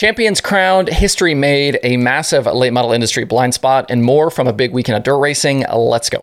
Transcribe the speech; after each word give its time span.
Champions 0.00 0.40
crowned, 0.40 0.88
history 0.88 1.34
made, 1.34 1.78
a 1.82 1.98
massive 1.98 2.46
late 2.46 2.72
model 2.72 2.90
industry 2.90 3.24
blind 3.24 3.52
spot, 3.52 3.90
and 3.90 4.02
more 4.02 4.30
from 4.30 4.48
a 4.48 4.52
big 4.54 4.72
weekend 4.72 4.96
of 4.96 5.02
dirt 5.02 5.18
racing. 5.18 5.62
Let's 5.70 6.08
go. 6.08 6.22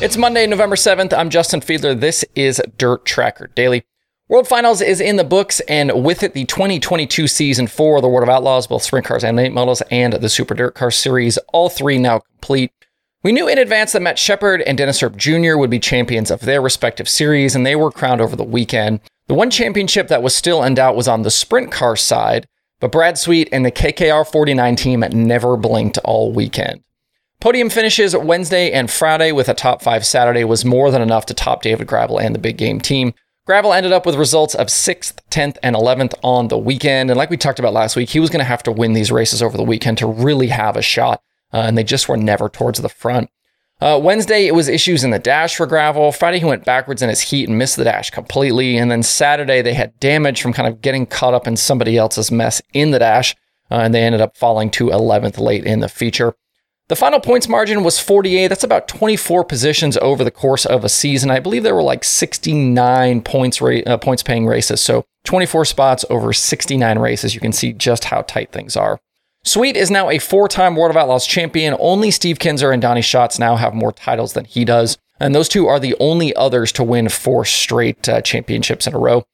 It's 0.00 0.16
Monday, 0.16 0.46
November 0.46 0.76
7th. 0.76 1.12
I'm 1.12 1.28
Justin 1.28 1.60
Fiedler. 1.60 2.00
This 2.00 2.24
is 2.34 2.62
Dirt 2.78 3.04
Tracker 3.04 3.50
Daily. 3.54 3.84
World 4.28 4.48
Finals 4.48 4.80
is 4.80 5.00
in 5.00 5.14
the 5.14 5.22
books, 5.22 5.60
and 5.68 6.02
with 6.02 6.24
it, 6.24 6.34
the 6.34 6.46
2022 6.46 7.28
season 7.28 7.68
for 7.68 8.00
the 8.00 8.08
World 8.08 8.24
of 8.24 8.28
Outlaws, 8.28 8.66
both 8.66 8.82
sprint 8.82 9.06
cars 9.06 9.22
and 9.22 9.36
late 9.36 9.52
models, 9.52 9.82
and 9.82 10.14
the 10.14 10.28
Super 10.28 10.52
Dirt 10.52 10.74
Car 10.74 10.90
Series, 10.90 11.38
all 11.52 11.68
three 11.68 11.96
now 11.96 12.18
complete. 12.18 12.72
We 13.22 13.30
knew 13.30 13.46
in 13.46 13.56
advance 13.56 13.92
that 13.92 14.02
Matt 14.02 14.18
Sheppard 14.18 14.62
and 14.62 14.76
Dennis 14.76 15.00
Erb 15.00 15.16
Jr. 15.16 15.56
would 15.56 15.70
be 15.70 15.78
champions 15.78 16.32
of 16.32 16.40
their 16.40 16.60
respective 16.60 17.08
series, 17.08 17.54
and 17.54 17.64
they 17.64 17.76
were 17.76 17.92
crowned 17.92 18.20
over 18.20 18.34
the 18.34 18.42
weekend. 18.42 18.98
The 19.28 19.34
one 19.34 19.48
championship 19.48 20.08
that 20.08 20.24
was 20.24 20.34
still 20.34 20.64
in 20.64 20.74
doubt 20.74 20.96
was 20.96 21.06
on 21.06 21.22
the 21.22 21.30
sprint 21.30 21.70
car 21.70 21.94
side, 21.94 22.48
but 22.80 22.90
Brad 22.90 23.18
Sweet 23.18 23.48
and 23.52 23.64
the 23.64 23.70
KKR 23.70 24.26
49 24.26 24.74
team 24.74 25.04
never 25.12 25.56
blinked 25.56 25.98
all 25.98 26.32
weekend. 26.32 26.82
Podium 27.40 27.70
finishes 27.70 28.16
Wednesday 28.16 28.72
and 28.72 28.90
Friday 28.90 29.30
with 29.30 29.48
a 29.48 29.54
top 29.54 29.82
five 29.82 30.04
Saturday 30.04 30.42
was 30.42 30.64
more 30.64 30.90
than 30.90 31.02
enough 31.02 31.26
to 31.26 31.34
top 31.34 31.62
David 31.62 31.86
Gravel 31.86 32.18
and 32.18 32.34
the 32.34 32.40
big 32.40 32.56
game 32.56 32.80
team. 32.80 33.14
Gravel 33.46 33.72
ended 33.72 33.92
up 33.92 34.04
with 34.04 34.16
results 34.16 34.56
of 34.56 34.66
6th, 34.66 35.20
10th, 35.30 35.56
and 35.62 35.76
11th 35.76 36.14
on 36.24 36.48
the 36.48 36.58
weekend. 36.58 37.10
And 37.10 37.16
like 37.16 37.30
we 37.30 37.36
talked 37.36 37.60
about 37.60 37.72
last 37.72 37.94
week, 37.94 38.10
he 38.10 38.18
was 38.18 38.28
going 38.28 38.40
to 38.40 38.44
have 38.44 38.62
to 38.64 38.72
win 38.72 38.92
these 38.92 39.12
races 39.12 39.40
over 39.40 39.56
the 39.56 39.62
weekend 39.62 39.98
to 39.98 40.06
really 40.08 40.48
have 40.48 40.76
a 40.76 40.82
shot. 40.82 41.22
Uh, 41.54 41.58
and 41.58 41.78
they 41.78 41.84
just 41.84 42.08
were 42.08 42.16
never 42.16 42.48
towards 42.48 42.80
the 42.80 42.88
front. 42.88 43.30
Uh, 43.80 44.00
Wednesday, 44.02 44.46
it 44.46 44.54
was 44.54 44.66
issues 44.68 45.04
in 45.04 45.10
the 45.10 45.18
dash 45.20 45.54
for 45.54 45.66
Gravel. 45.66 46.10
Friday, 46.10 46.40
he 46.40 46.44
went 46.44 46.64
backwards 46.64 47.02
in 47.02 47.08
his 47.08 47.20
heat 47.20 47.48
and 47.48 47.56
missed 47.56 47.76
the 47.76 47.84
dash 47.84 48.10
completely. 48.10 48.76
And 48.78 48.90
then 48.90 49.04
Saturday, 49.04 49.62
they 49.62 49.74
had 49.74 49.98
damage 50.00 50.42
from 50.42 50.52
kind 50.52 50.66
of 50.66 50.80
getting 50.80 51.06
caught 51.06 51.34
up 51.34 51.46
in 51.46 51.56
somebody 51.56 51.96
else's 51.96 52.32
mess 52.32 52.60
in 52.72 52.90
the 52.90 52.98
dash. 52.98 53.36
Uh, 53.70 53.76
and 53.76 53.94
they 53.94 54.02
ended 54.02 54.20
up 54.20 54.36
falling 54.36 54.70
to 54.70 54.86
11th 54.86 55.38
late 55.38 55.64
in 55.64 55.78
the 55.78 55.88
feature. 55.88 56.34
The 56.88 56.96
final 56.96 57.18
points 57.18 57.48
margin 57.48 57.82
was 57.82 57.98
48. 57.98 58.46
That's 58.46 58.62
about 58.62 58.86
24 58.86 59.44
positions 59.44 59.96
over 59.96 60.22
the 60.22 60.30
course 60.30 60.64
of 60.64 60.84
a 60.84 60.88
season. 60.88 61.32
I 61.32 61.40
believe 61.40 61.64
there 61.64 61.74
were 61.74 61.82
like 61.82 62.04
69 62.04 63.22
points 63.22 63.60
ra- 63.60 63.80
uh, 63.84 63.96
points 63.96 64.22
paying 64.22 64.46
races. 64.46 64.80
So 64.80 65.04
24 65.24 65.64
spots 65.64 66.04
over 66.10 66.32
69 66.32 66.98
races. 67.00 67.34
You 67.34 67.40
can 67.40 67.50
see 67.50 67.72
just 67.72 68.04
how 68.04 68.22
tight 68.22 68.52
things 68.52 68.76
are. 68.76 69.00
Sweet 69.42 69.76
is 69.76 69.90
now 69.90 70.10
a 70.10 70.20
four-time 70.20 70.76
World 70.76 70.90
of 70.90 70.96
Outlaws 70.96 71.26
champion. 71.26 71.76
Only 71.80 72.12
Steve 72.12 72.38
Kinser 72.38 72.72
and 72.72 72.80
Donny 72.80 73.02
Schatz 73.02 73.38
now 73.38 73.56
have 73.56 73.74
more 73.74 73.92
titles 73.92 74.34
than 74.34 74.44
he 74.44 74.64
does. 74.64 74.96
And 75.18 75.34
those 75.34 75.48
two 75.48 75.66
are 75.66 75.80
the 75.80 75.96
only 75.98 76.34
others 76.36 76.70
to 76.72 76.84
win 76.84 77.08
four 77.08 77.44
straight 77.44 78.08
uh, 78.08 78.20
championships 78.20 78.86
in 78.86 78.94
a 78.94 78.98
row. 78.98 79.24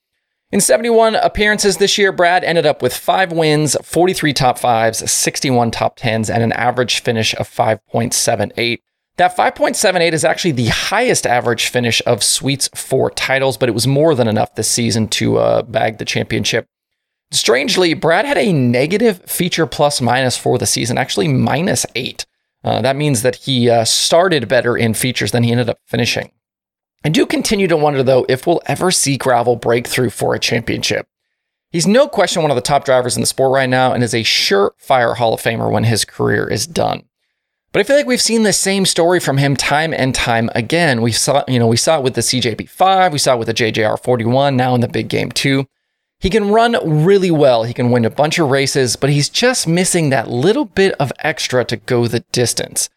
In 0.53 0.61
71 0.61 1.15
appearances 1.15 1.79
this 1.79 1.97
year, 1.97 2.13
Brad 2.13 2.45
ended 2.45 2.67
up 2.67 2.83
with 2.83 2.95
five 2.95 3.33
wins, 3.33 3.75
43 3.83 4.35
top 4.35 4.59
fives, 4.59 5.11
61 5.11 5.71
top 5.71 5.97
tens, 5.97 6.29
and 6.29 6.43
an 6.43 6.53
average 6.53 7.01
finish 7.01 7.35
of 7.37 7.49
5.78. 7.49 8.81
That 9.17 9.35
5.78 9.35 10.13
is 10.13 10.27
actually 10.27 10.53
the 10.53 10.67
highest 10.67 11.27
average 11.27 11.69
finish 11.69 12.03
of 12.05 12.23
Sweet's 12.23 12.69
four 12.75 13.11
titles, 13.11 13.57
but 13.57 13.71
it 13.71 13.73
was 13.73 13.87
more 13.87 14.15
than 14.15 14.29
enough 14.29 14.55
this 14.55 14.69
season 14.69 15.09
to 15.09 15.39
uh, 15.39 15.63
bag 15.63 15.97
the 15.97 16.05
championship. 16.05 16.67
Strangely, 17.31 17.95
Brad 17.95 18.27
had 18.27 18.37
a 18.37 18.53
negative 18.53 19.23
feature 19.23 19.67
plus 19.67 20.03
minus 20.03 20.37
for 20.37 20.59
the 20.59 20.67
season, 20.67 20.99
actually 20.99 21.29
minus 21.29 21.87
eight. 21.95 22.27
Uh, 22.63 22.83
that 22.83 22.97
means 22.97 23.23
that 23.23 23.37
he 23.37 23.71
uh, 23.71 23.87
started 23.87 24.49
better 24.49 24.77
in 24.77 24.93
features 24.93 25.33
than 25.33 25.45
he 25.45 25.51
ended 25.51 25.71
up 25.71 25.79
finishing. 25.87 26.31
I 27.05 27.09
do 27.09 27.27
continue 27.27 27.67
to 27.69 27.77
wonder, 27.77 28.03
though, 28.03 28.25
if 28.29 28.47
we'll 28.47 28.63
ever 28.67 28.91
see 28.91 29.17
Gravel 29.17 29.57
break 29.57 29.89
through 29.89 30.11
for 30.11 30.35
a 30.35 30.39
championship. 30.39 31.07
He's 31.71 31.87
no 31.87 32.07
question 32.07 32.43
one 32.43 32.51
of 32.51 32.55
the 32.55 32.61
top 32.61 32.85
drivers 32.85 33.17
in 33.17 33.23
the 33.23 33.27
sport 33.27 33.53
right 33.53 33.69
now 33.69 33.93
and 33.93 34.05
is 34.05 34.15
a 34.15 34.23
surefire 34.23 35.17
Hall 35.17 35.35
of 35.35 35.41
Famer 35.41 35.71
when 35.71 35.85
his 35.85 36.05
career 36.05 36.47
is 36.47 36.67
done. 36.67 37.05
But 37.73 37.81
I 37.81 37.83
feel 37.85 37.97
like 37.97 38.07
we've 38.07 38.21
seen 38.21 38.43
the 38.43 38.53
same 38.53 38.85
story 38.85 39.19
from 39.19 39.39
him 39.39 39.57
time 39.57 39.95
and 39.95 40.15
time 40.15 40.51
again. 40.55 41.01
We 41.01 41.11
saw, 41.11 41.43
you 41.49 41.59
know, 41.59 41.67
we 41.67 41.79
saw 41.79 41.97
it 41.97 42.03
with 42.05 42.15
the 42.15 42.21
CJB5, 42.21 43.13
we 43.13 43.19
saw 43.19 43.35
it 43.35 43.39
with 43.39 43.49
the 43.49 43.55
JJR41, 43.55 44.55
now 44.55 44.75
in 44.75 44.83
the 44.83 44.89
big 44.89 45.09
game 45.09 45.33
too. 45.33 45.67
He 46.21 46.29
can 46.29 46.51
run 46.51 46.77
really 47.05 47.31
well. 47.31 47.65
He 47.65 47.75
can 47.75 47.91
win 47.91 48.05
a 48.05 48.11
bunch 48.11 48.39
of 48.39 48.51
races, 48.51 48.95
but 48.95 49.11
he's 49.11 49.31
just 49.31 49.67
missing 49.67 50.11
that 50.11 50.29
little 50.29 50.67
bit 50.67 50.95
of 51.01 51.13
extra 51.21 51.65
to 51.65 51.79
go 51.79 52.07
the 52.07 52.21
distance. 52.31 52.91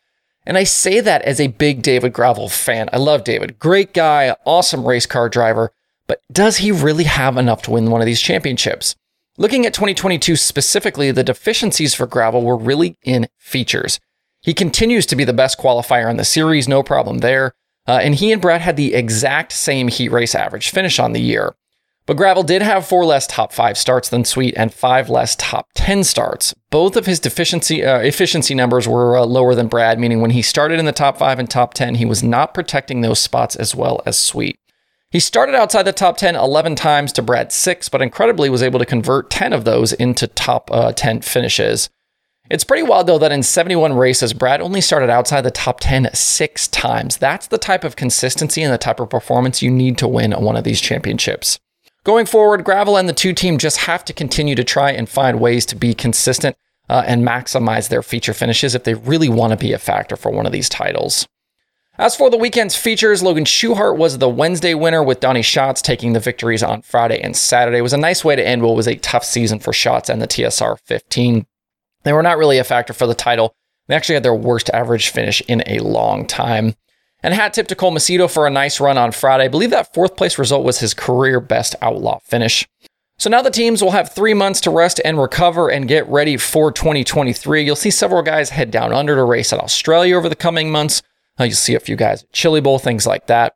And 0.45 0.57
I 0.57 0.63
say 0.63 0.99
that 0.99 1.23
as 1.23 1.39
a 1.39 1.47
big 1.47 1.81
David 1.81 2.13
Gravel 2.13 2.49
fan. 2.49 2.89
I 2.93 2.97
love 2.97 3.23
David. 3.23 3.57
Great 3.59 3.93
guy, 3.93 4.35
awesome 4.45 4.85
race 4.85 5.05
car 5.05 5.27
driver. 5.29 5.71
But 6.07 6.21
does 6.31 6.57
he 6.57 6.71
really 6.71 7.05
have 7.05 7.37
enough 7.37 7.63
to 7.63 7.71
win 7.71 7.89
one 7.89 8.01
of 8.01 8.05
these 8.05 8.21
championships? 8.21 8.95
Looking 9.37 9.65
at 9.65 9.73
2022 9.73 10.35
specifically, 10.35 11.11
the 11.11 11.23
deficiencies 11.23 11.93
for 11.93 12.05
Gravel 12.05 12.43
were 12.43 12.55
really 12.55 12.95
in 13.03 13.27
features. 13.37 13.99
He 14.41 14.53
continues 14.53 15.05
to 15.07 15.15
be 15.15 15.23
the 15.23 15.33
best 15.33 15.57
qualifier 15.57 16.09
in 16.09 16.17
the 16.17 16.23
series, 16.23 16.67
no 16.67 16.83
problem 16.83 17.17
there. 17.17 17.53
Uh, 17.87 17.99
and 18.01 18.15
he 18.15 18.31
and 18.31 18.41
Brad 18.41 18.61
had 18.61 18.77
the 18.77 18.93
exact 18.93 19.51
same 19.51 19.87
heat 19.87 20.09
race 20.09 20.35
average 20.35 20.69
finish 20.69 20.99
on 20.99 21.13
the 21.13 21.21
year. 21.21 21.55
But 22.05 22.17
Gravel 22.17 22.43
did 22.43 22.61
have 22.61 22.85
four 22.85 23.03
less 23.03 23.25
top 23.25 23.51
five 23.51 23.77
starts 23.77 24.09
than 24.09 24.25
Sweet 24.25 24.53
and 24.55 24.71
five 24.71 25.09
less 25.09 25.35
top 25.35 25.69
10 25.73 26.03
starts. 26.03 26.53
Both 26.69 26.95
of 26.95 27.07
his 27.07 27.19
deficiency, 27.19 27.83
uh, 27.83 27.99
efficiency 27.99 28.53
numbers 28.53 28.87
were 28.87 29.17
uh, 29.17 29.25
lower 29.25 29.55
than 29.55 29.67
Brad, 29.67 29.99
meaning 29.99 30.21
when 30.21 30.31
he 30.31 30.43
started 30.43 30.77
in 30.77 30.85
the 30.85 30.91
top 30.91 31.17
five 31.17 31.39
and 31.39 31.49
top 31.49 31.73
10, 31.73 31.95
he 31.95 32.05
was 32.05 32.21
not 32.21 32.53
protecting 32.53 33.01
those 33.01 33.19
spots 33.19 33.55
as 33.55 33.73
well 33.73 34.03
as 34.05 34.19
Sweet. 34.19 34.59
He 35.09 35.19
started 35.19 35.55
outside 35.55 35.83
the 35.83 35.93
top 35.93 36.17
10 36.17 36.35
11 36.35 36.75
times 36.75 37.11
to 37.13 37.23
Brad's 37.23 37.55
six, 37.55 37.89
but 37.89 38.03
incredibly 38.03 38.49
was 38.49 38.61
able 38.61 38.79
to 38.79 38.85
convert 38.85 39.31
10 39.31 39.51
of 39.51 39.65
those 39.65 39.91
into 39.93 40.27
top 40.27 40.69
uh, 40.71 40.91
10 40.91 41.21
finishes. 41.21 41.89
It's 42.51 42.63
pretty 42.63 42.83
wild, 42.83 43.07
though, 43.07 43.17
that 43.17 43.31
in 43.31 43.41
71 43.41 43.93
races, 43.93 44.33
Brad 44.33 44.61
only 44.61 44.81
started 44.81 45.09
outside 45.09 45.41
the 45.41 45.49
top 45.49 45.79
10 45.79 46.11
six 46.13 46.67
times. 46.67 47.17
That's 47.17 47.47
the 47.47 47.57
type 47.57 47.83
of 47.83 47.95
consistency 47.95 48.61
and 48.61 48.71
the 48.71 48.77
type 48.77 48.99
of 48.99 49.09
performance 49.09 49.63
you 49.63 49.71
need 49.71 49.97
to 49.97 50.07
win 50.07 50.31
one 50.33 50.55
of 50.55 50.63
these 50.63 50.79
championships. 50.79 51.59
Going 52.05 52.27
forward, 52.27 52.63
Gravel 52.63 52.97
and 52.97 53.09
the 53.09 53.13
two 53.13 53.33
team 53.33 53.57
just 53.57 53.77
have 53.77 54.05
to 54.05 54.13
continue 54.13 54.53
to 54.53 54.63
try 54.63 54.91
and 54.91 55.09
find 55.09 55.39
ways 55.39 55.65
to 55.65 55.75
be 55.75 55.95
consistent 55.95 56.55
uh, 56.87 57.03
and 57.07 57.27
maximize 57.27 57.89
their 57.89 58.03
feature 58.03 58.33
finishes 58.33 58.75
if 58.75 58.83
they 58.83 58.93
really 58.93 59.27
want 59.27 59.51
to 59.51 59.57
be 59.57 59.73
a 59.73 59.79
factor 59.79 60.15
for 60.15 60.31
one 60.31 60.45
of 60.45 60.51
these 60.51 60.69
titles. 60.69 61.27
As 61.97 62.15
for 62.15 62.29
the 62.29 62.37
weekend's 62.37 62.75
features, 62.75 63.23
Logan 63.23 63.45
Schuchart 63.45 63.97
was 63.97 64.19
the 64.19 64.29
Wednesday 64.29 64.75
winner 64.75 65.01
with 65.01 65.19
Donny 65.19 65.41
Schatz 65.41 65.81
taking 65.81 66.13
the 66.13 66.19
victories 66.19 66.61
on 66.61 66.83
Friday 66.83 67.19
and 67.19 67.35
Saturday. 67.35 67.79
It 67.79 67.83
was 67.83 67.93
a 67.93 67.97
nice 67.97 68.23
way 68.23 68.35
to 68.35 68.47
end 68.47 68.61
what 68.61 68.75
was 68.75 68.87
a 68.87 68.97
tough 68.97 69.23
season 69.23 69.57
for 69.57 69.73
Schatz 69.73 70.07
and 70.07 70.21
the 70.21 70.27
TSR 70.27 70.77
15. 70.85 71.47
They 72.03 72.13
were 72.13 72.21
not 72.21 72.37
really 72.37 72.59
a 72.59 72.63
factor 72.63 72.93
for 72.93 73.07
the 73.07 73.15
title. 73.15 73.55
They 73.87 73.95
actually 73.95 74.15
had 74.15 74.23
their 74.23 74.35
worst 74.35 74.69
average 74.71 75.09
finish 75.09 75.41
in 75.47 75.63
a 75.65 75.79
long 75.79 76.27
time. 76.27 76.75
And 77.25 77.33
hat 77.33 77.55
tip 77.55 77.67
to 77.69 77.75
Cole 77.75 77.91
Macedo 77.91 78.31
for 78.31 78.45
a 78.45 78.51
nice 78.51 78.79
run 78.79 78.99
on 78.99 79.11
Friday. 79.11 79.45
I 79.45 79.47
believe 79.47 79.71
that 79.71 79.95
fourth 79.95 80.15
place 80.15 80.37
result 80.37 80.63
was 80.63 80.77
his 80.77 80.93
career 80.93 81.39
best 81.39 81.73
outlaw 81.81 82.19
finish. 82.19 82.67
So 83.17 83.31
now 83.31 83.41
the 83.41 83.49
teams 83.49 83.81
will 83.81 83.93
have 83.93 84.13
three 84.13 84.35
months 84.35 84.61
to 84.61 84.69
rest 84.69 85.01
and 85.03 85.19
recover 85.19 85.71
and 85.71 85.87
get 85.87 86.07
ready 86.07 86.37
for 86.37 86.71
2023. 86.71 87.63
You'll 87.63 87.75
see 87.75 87.89
several 87.89 88.21
guys 88.21 88.51
head 88.51 88.69
down 88.69 88.93
under 88.93 89.15
to 89.15 89.23
race 89.23 89.51
at 89.51 89.59
Australia 89.59 90.15
over 90.15 90.29
the 90.29 90.35
coming 90.35 90.69
months. 90.69 91.01
Uh, 91.39 91.45
you'll 91.45 91.55
see 91.55 91.73
a 91.73 91.79
few 91.79 91.95
guys 91.95 92.21
at 92.21 92.31
Chili 92.31 92.61
Bowl, 92.61 92.77
things 92.77 93.07
like 93.07 93.25
that. 93.25 93.55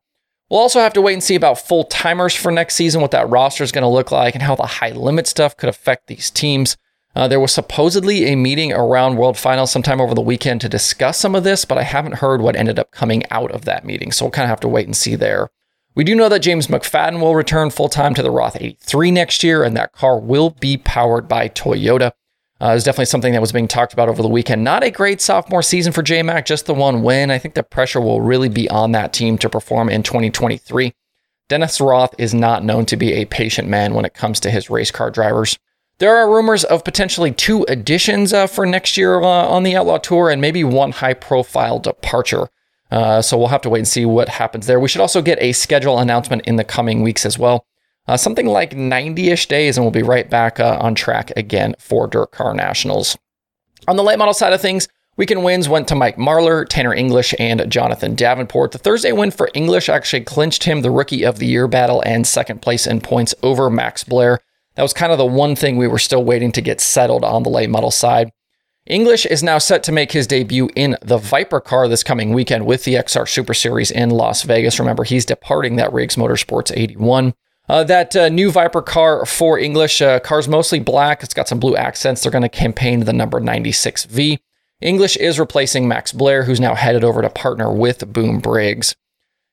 We'll 0.50 0.62
also 0.62 0.80
have 0.80 0.94
to 0.94 1.02
wait 1.02 1.14
and 1.14 1.24
see 1.24 1.36
about 1.36 1.60
full 1.60 1.84
timers 1.84 2.34
for 2.34 2.52
next 2.52 2.74
season, 2.74 3.02
what 3.02 3.12
that 3.12 3.30
roster 3.30 3.64
is 3.64 3.72
going 3.72 3.84
to 3.84 3.88
look 3.88 4.12
like, 4.12 4.34
and 4.34 4.42
how 4.42 4.56
the 4.56 4.64
high 4.64 4.94
limit 4.94 5.28
stuff 5.28 5.56
could 5.56 5.70
affect 5.70 6.08
these 6.08 6.32
teams. 6.32 6.76
Uh, 7.16 7.28
there 7.28 7.40
was 7.40 7.52
supposedly 7.52 8.26
a 8.26 8.36
meeting 8.36 8.72
around 8.72 9.18
World 9.18 9.38
Finals 9.38 9.72
sometime 9.72 10.00
over 10.00 10.14
the 10.14 10.22
weekend 10.22 10.62
to 10.62 10.70
discuss 10.70 11.18
some 11.18 11.36
of 11.36 11.44
this, 11.44 11.66
but 11.66 11.78
I 11.78 11.84
haven't 11.84 12.16
heard 12.16 12.42
what 12.42 12.56
ended 12.56 12.78
up 12.78 12.92
coming 12.92 13.24
out 13.32 13.52
of 13.52 13.66
that 13.66 13.84
meeting. 13.84 14.12
So 14.12 14.26
we'll 14.26 14.32
kind 14.32 14.46
of 14.46 14.50
have 14.50 14.60
to 14.62 14.68
wait 14.68 14.86
and 14.86 14.96
see 14.96 15.16
there. 15.16 15.50
We 15.96 16.04
do 16.04 16.16
know 16.16 16.30
that 16.30 16.40
James 16.40 16.68
McFadden 16.68 17.20
will 17.20 17.36
return 17.36 17.72
full 17.72 17.90
time 17.90 18.14
to 18.14 18.22
the 18.22 18.32
Roth 18.32 18.56
83 18.56 19.12
next 19.12 19.44
year, 19.44 19.64
and 19.64 19.76
that 19.76 19.92
car 19.92 20.20
will 20.20 20.52
be 20.52 20.78
powered 20.78 21.28
by 21.28 21.50
Toyota. 21.50 22.14
Uh, 22.62 22.76
definitely 22.78 23.06
something 23.06 23.34
that 23.34 23.42
was 23.42 23.54
being 23.54 23.68
talked 23.68 23.94
about 23.94 24.10
over 24.10 24.22
the 24.22 24.28
weekend. 24.28 24.64
Not 24.64 24.84
a 24.84 24.92
great 24.92 25.22
sophomore 25.22 25.64
season 25.64 25.94
for 25.94 26.04
J 26.04 26.22
Mac, 26.24 26.46
just 26.46 26.66
the 26.66 26.74
one 26.74 27.04
win. 27.04 27.32
I 27.32 27.38
think 27.38 27.54
the 27.54 27.64
pressure 27.64 28.02
will 28.02 28.22
really 28.22 28.50
be 28.50 28.70
on 28.70 28.92
that 28.92 29.14
team 29.14 29.38
to 29.40 29.50
perform 29.50 29.90
in 29.90 30.04
2023. 30.04 30.94
Dennis 31.48 31.82
Roth 31.82 32.14
is 32.18 32.34
not 32.34 32.64
known 32.64 32.86
to 32.86 32.98
be 32.98 33.14
a 33.14 33.26
patient 33.26 33.68
man 33.68 33.94
when 33.94 34.06
it 34.06 34.14
comes 34.14 34.40
to 34.42 34.52
his 34.52 34.70
race 34.70 34.92
car 34.92 35.10
drivers. 35.10 35.58
There 36.00 36.16
are 36.16 36.34
rumors 36.34 36.64
of 36.64 36.86
potentially 36.86 37.32
two 37.34 37.66
additions 37.68 38.32
uh, 38.32 38.48
for 38.48 38.66
next 38.66 38.96
year 38.96 39.20
uh, 39.20 39.26
on 39.26 39.64
the 39.64 39.76
Outlaw 39.76 39.98
Tour 39.98 40.30
and 40.30 40.42
maybe 40.42 40.64
one 40.64 40.92
high 40.94 41.14
profile 41.14 41.78
departure. 41.78 42.48
Uh, 42.90 43.22
so 43.22 43.38
we'll 43.38 43.50
have 43.50 43.62
to 43.62 43.70
wait 43.70 43.80
and 43.80 43.88
see 43.88 44.06
what 44.06 44.30
happens 44.30 44.66
there. 44.66 44.80
We 44.80 44.88
should 44.88 45.02
also 45.02 45.22
get 45.22 45.42
a 45.42 45.52
schedule 45.52 46.00
announcement 46.00 46.44
in 46.46 46.56
the 46.56 46.64
coming 46.64 47.02
weeks 47.02 47.26
as 47.26 47.38
well. 47.38 47.66
uh, 48.10 48.18
something 48.18 48.48
like 48.48 48.76
90 48.76 49.30
ish 49.30 49.48
days, 49.48 49.78
and 49.78 49.86
we'll 49.86 49.92
be 49.92 50.02
right 50.02 50.28
back 50.30 50.60
uh, 50.60 50.78
on 50.82 50.96
track 50.96 51.32
again 51.38 51.76
for 51.78 52.08
Dirt 52.08 52.32
Car 52.32 52.56
Nationals. 52.56 53.16
On 53.88 53.98
the 53.98 54.04
late 54.04 54.18
model 54.18 54.34
side 54.34 54.52
of 54.52 54.60
things, 54.60 54.88
weekend 55.16 55.44
wins 55.44 55.70
went 55.70 55.88
to 55.90 55.96
Mike 55.96 56.18
Marlar, 56.18 56.68
Tanner 56.68 56.94
English, 56.94 57.36
and 57.38 57.72
Jonathan 57.72 58.16
Davenport. 58.16 58.72
The 58.72 58.80
Thursday 58.80 59.12
win 59.12 59.30
for 59.30 59.52
English 59.54 59.90
actually 59.90 60.24
clinched 60.24 60.64
him 60.64 60.82
the 60.82 60.90
Rookie 60.90 61.24
of 61.24 61.38
the 61.38 61.46
Year 61.46 61.68
battle 61.68 62.02
and 62.02 62.26
second 62.26 62.64
place 62.64 62.88
in 62.88 63.00
points 63.00 63.36
over 63.44 63.70
Max 63.70 64.04
Blair. 64.04 64.40
That 64.76 64.84
was 64.84 64.94
kind 64.94 65.12
of 65.12 65.18
the 65.18 65.26
one 65.26 65.56
thing 65.56 65.78
we 65.78 65.88
were 65.88 66.00
still 66.00 66.24
waiting 66.24 66.52
to 66.54 66.62
get 66.62 66.82
settled 66.82 67.24
on 67.24 67.44
the 67.44 67.50
late 67.50 67.70
model 67.70 67.92
side. 67.92 68.32
English 68.86 69.26
is 69.26 69.44
now 69.44 69.60
set 69.60 69.84
to 69.84 69.92
make 69.92 70.14
his 70.14 70.26
debut 70.26 70.70
in 70.76 70.98
the 71.02 71.18
Viper 71.18 71.60
car 71.60 71.88
this 71.88 72.04
coming 72.04 72.34
weekend 72.34 72.66
with 72.66 72.86
the 72.86 72.96
XR 72.96 73.28
Super 73.28 73.54
Series 73.54 73.92
in 73.92 74.10
Las 74.10 74.42
Vegas. 74.44 74.80
Remember, 74.80 75.04
he's 75.04 75.26
departing 75.26 75.76
that 75.76 75.94
Riggs 75.94 76.16
Motorsports 76.16 76.76
81. 76.76 77.34
Uh, 77.68 77.84
that 77.84 78.16
uh, 78.16 78.30
new 78.30 78.50
Viper 78.50 78.82
car 78.82 79.28
for 79.28 79.60
English, 79.60 80.02
uh, 80.02 80.20
car's 80.20 80.48
mostly 80.48 80.80
black. 80.80 81.22
It's 81.22 81.36
got 81.36 81.48
some 81.48 81.60
blue 81.60 81.76
accents. 81.76 82.24
They're 82.24 82.32
going 82.32 82.42
to 82.42 82.50
campaign 82.50 83.02
the 83.02 83.14
number 83.14 83.40
96V. 83.40 84.40
English 84.82 85.18
is 85.18 85.40
replacing 85.40 85.88
Max 85.88 86.12
Blair, 86.12 86.46
who's 86.46 86.60
now 86.60 86.74
headed 86.74 87.04
over 87.04 87.22
to 87.22 87.30
partner 87.30 87.72
with 87.72 88.12
Boom 88.12 88.40
Briggs. 88.40 88.96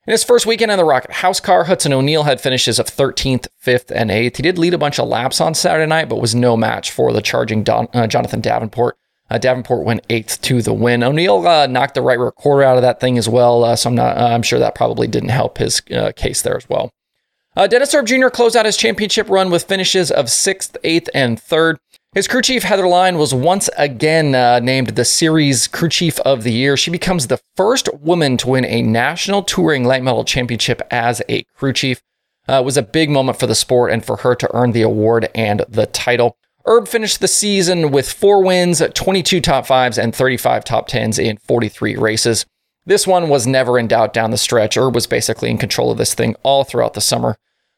In 0.07 0.13
his 0.13 0.23
first 0.23 0.47
weekend 0.47 0.71
in 0.71 0.79
the 0.79 0.85
Rocket 0.85 1.11
House 1.11 1.41
car, 1.41 1.65
Hudson 1.65 1.93
O'Neal 1.93 2.23
had 2.23 2.41
finishes 2.41 2.79
of 2.79 2.87
13th, 2.87 3.49
5th, 3.65 3.91
and 3.93 4.09
8th. 4.09 4.37
He 4.37 4.43
did 4.43 4.57
lead 4.57 4.73
a 4.73 4.79
bunch 4.79 5.01
of 5.01 5.09
laps 5.09 5.41
on 5.41 5.53
Saturday 5.53 5.89
night, 5.89 6.09
but 6.09 6.21
was 6.21 6.33
no 6.33 6.57
match 6.57 6.93
for 6.93 7.13
the 7.13 7.21
charging 7.21 7.65
Don, 7.65 7.89
uh, 7.93 8.07
Jonathan 8.07 8.41
Davenport. 8.41 8.97
Uh, 9.29 9.39
Davenport 9.39 9.85
went 9.85 10.07
eighth 10.09 10.41
to 10.43 10.63
the 10.63 10.73
win. 10.73 11.03
O'Neal 11.03 11.45
uh, 11.45 11.67
knocked 11.67 11.95
the 11.95 12.03
right 12.03 12.21
rear 12.21 12.31
quarter 12.31 12.63
out 12.63 12.77
of 12.77 12.83
that 12.83 13.01
thing 13.01 13.19
as 13.19 13.29
well, 13.29 13.65
uh, 13.65 13.75
so 13.75 13.91
I'm 13.91 13.97
not. 13.97 14.17
I'm 14.17 14.43
sure 14.43 14.61
that 14.61 14.77
probably 14.77 15.09
didn't 15.09 15.31
help 15.31 15.59
his 15.59 15.83
uh, 15.93 16.13
case 16.15 16.43
there 16.43 16.57
as 16.57 16.69
well. 16.69 16.93
Uh, 17.57 17.67
Dennis 17.67 17.93
Erb 17.93 18.07
Jr. 18.07 18.29
closed 18.29 18.55
out 18.55 18.67
his 18.67 18.77
championship 18.77 19.29
run 19.29 19.51
with 19.51 19.65
finishes 19.65 20.13
of 20.13 20.31
sixth, 20.31 20.77
eighth, 20.85 21.09
and 21.13 21.41
third. 21.41 21.81
His 22.17 22.27
crew 22.27 22.41
chief, 22.41 22.63
Heather 22.63 22.89
Lyne, 22.89 23.19
was 23.19 23.35
once 23.35 23.69
again 23.77 24.35
uh, 24.35 24.59
named 24.61 24.87
the 24.87 25.05
series 25.05 25.69
crew 25.69 25.91
chief 25.91 26.19
of 26.21 26.45
the 26.45 26.51
year. 26.51 26.75
She 26.75 26.91
becomes 26.91 27.27
the 27.27 27.43
first 27.57 27.91
woman 27.93 28.39
to 28.39 28.49
win 28.49 28.65
a 28.65 28.81
national 28.81 29.43
touring 29.43 29.85
light 29.85 30.03
model 30.03 30.25
championship 30.25 30.81
as 30.91 31.21
a 31.29 31.43
crew 31.59 31.75
chief. 31.75 32.01
Uh, 32.49 32.63
was 32.65 32.79
a 32.79 32.83
big 32.83 33.11
moment 33.11 33.39
for 33.39 33.47
the 33.47 33.55
sport 33.55 33.93
and 33.93 34.03
for 34.03 34.17
her 34.17 34.35
to 34.35 34.49
earn 34.57 34.73
the 34.73 34.81
award 34.81 35.29
and 35.35 35.63
the 35.69 35.85
title. 35.85 36.39
Erb 36.67 36.89
finished 36.89 37.21
the 37.21 37.29
season 37.29 37.91
with 37.91 38.11
four 38.11 38.43
wins, 38.43 38.83
22 38.95 39.43
top 39.43 39.67
fives, 39.67 39.99
and 39.99 40.15
35 40.15 40.65
top 40.65 40.89
tens 40.89 41.19
in 41.19 41.37
43 41.37 41.97
races. 41.97 42.47
This 42.87 43.07
one 43.07 43.29
was 43.29 43.47
never 43.47 43.79
in 43.79 43.89
doubt 43.89 44.15
down 44.15 44.31
the 44.31 44.39
stretch. 44.39 44.79
Erb 44.79 44.95
was 44.95 45.07
basically 45.07 45.51
in 45.51 45.59
control 45.59 45.91
of 45.91 45.99
this 45.99 46.15
thing 46.15 46.35
all 46.43 46.65
throughout 46.65 46.95
the 46.95 47.03
summer. 47.03 47.37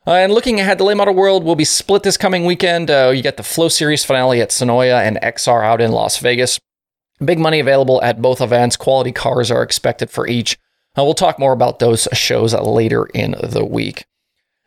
Uh, 0.08 0.12
and 0.12 0.32
looking 0.32 0.58
ahead, 0.58 0.78
the 0.78 0.84
late 0.84 0.96
model 0.96 1.12
world 1.12 1.44
will 1.44 1.55
be 1.55 1.66
split 1.66 2.02
this 2.02 2.16
coming 2.16 2.46
weekend. 2.46 2.90
Uh, 2.90 3.12
you 3.14 3.22
get 3.22 3.37
the 3.37 3.43
Flow 3.43 3.69
Series 3.69 4.06
finale 4.06 4.40
at 4.40 4.49
Senoia 4.49 5.06
and 5.06 5.19
XR 5.19 5.62
out 5.62 5.82
in 5.82 5.93
Las 5.93 6.16
Vegas. 6.16 6.58
Big 7.22 7.38
money 7.38 7.60
available 7.60 8.02
at 8.02 8.22
both 8.22 8.40
events. 8.40 8.75
Quality 8.75 9.12
cars 9.12 9.50
are 9.50 9.62
expected 9.62 10.08
for 10.08 10.26
each. 10.26 10.56
Uh, 10.96 11.05
we'll 11.05 11.12
talk 11.12 11.38
more 11.38 11.52
about 11.52 11.78
those 11.78 12.08
shows 12.14 12.55
later 12.55 13.05
in 13.12 13.37
the 13.43 13.66
week. 13.66 14.06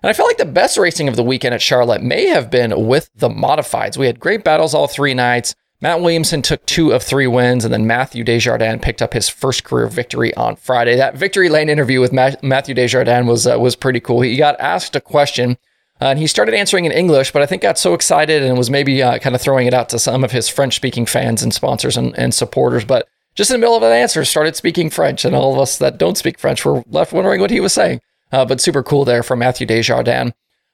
And 0.04 0.12
I 0.12 0.14
feel 0.14 0.28
like 0.28 0.38
the 0.38 0.46
best 0.46 0.78
racing 0.78 1.08
of 1.08 1.16
the 1.16 1.24
weekend 1.24 1.56
at 1.56 1.62
Charlotte 1.64 2.04
may 2.04 2.28
have 2.28 2.52
been 2.52 2.86
with 2.86 3.10
the 3.16 3.30
modifieds. 3.30 3.98
We 3.98 4.06
had 4.06 4.20
great 4.20 4.44
battles 4.44 4.76
all 4.76 4.88
three 4.88 5.16
nights. 5.16 5.56
Mat 5.84 6.00
Williamson 6.00 6.44
took 6.44 6.64
two 6.68 6.92
of 6.92 7.02
three 7.02 7.26
wins, 7.26 7.66
and 7.66 7.74
then 7.74 7.88
Matthew 7.88 8.24
Desjardins 8.24 8.84
picked 8.84 9.02
up 9.02 9.14
his 9.14 9.28
first 9.28 9.64
career 9.64 9.88
victory 9.88 10.32
on 10.36 10.56
Friday. 10.56 10.96
That 10.96 11.16
victory 11.16 11.50
lane 11.50 11.70
interview 11.70 12.00
with 12.00 12.14
Ma- 12.14 12.36
Matthew 12.44 12.76
Desjardins 12.76 13.28
was 13.28 13.48
uh, 13.48 13.60
was 13.60 13.76
pretty 13.76 14.00
cool. 14.00 14.22
He 14.22 14.38
got 14.38 14.60
asked 14.60 14.96
a 14.96 15.02
question, 15.02 15.58
uh, 16.00 16.06
and 16.06 16.20
he 16.20 16.28
started 16.28 16.54
answering 16.54 16.86
in 16.86 16.92
English, 16.92 17.32
but 17.32 17.42
I 17.42 17.48
think 17.48 17.64
got 17.64 17.80
so 17.80 17.96
excited 17.96 18.44
and 18.44 18.60
was 18.60 18.70
maybe 18.70 19.02
uh, 19.02 19.18
kind 19.18 19.34
of 19.34 19.42
throwing 19.42 19.66
it 19.66 19.74
out 19.74 19.90
to 19.90 19.98
some 19.98 20.24
of 20.24 20.32
his 20.32 20.48
French 20.48 20.76
speaking 20.76 21.08
fans 21.08 21.42
and 21.42 21.52
sponsors 21.52 21.98
and, 21.98 22.16
and 22.16 22.32
supporters. 22.32 22.86
But 22.86 23.08
just 23.34 23.50
in 23.50 23.56
the 23.56 23.60
middle 23.60 23.76
of 23.76 23.82
an 23.82 23.92
answer, 23.92 24.24
started 24.24 24.56
speaking 24.56 24.92
French, 24.92 25.26
and 25.26 25.36
all 25.36 25.52
of 25.52 25.60
us 25.60 25.80
that 25.80 25.98
don't 25.98 26.18
speak 26.18 26.38
French 26.38 26.64
were 26.64 26.84
left 26.92 27.12
wondering 27.12 27.42
what 27.42 27.50
he 27.50 27.60
was 27.60 27.74
saying. 27.74 28.02
Uh, 28.32 28.46
but 28.46 28.62
super 28.62 28.84
cool 28.84 29.04
there 29.04 29.24
from 29.24 29.40
Matthew 29.40 29.66
Desjardins. 29.66 30.32